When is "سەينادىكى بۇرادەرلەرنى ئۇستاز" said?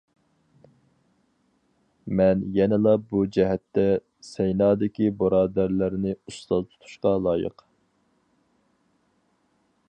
4.29-6.67